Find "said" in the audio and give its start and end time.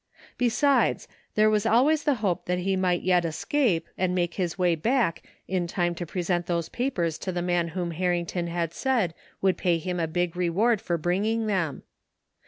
8.73-9.13